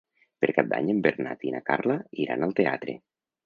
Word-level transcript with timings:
Per 0.43 0.47
Cap 0.59 0.71
d'Any 0.71 0.89
en 0.93 1.03
Bernat 1.09 1.47
i 1.49 1.55
na 1.59 1.63
Carla 1.69 2.01
iran 2.27 2.51
al 2.51 2.59
teatre. 2.63 3.01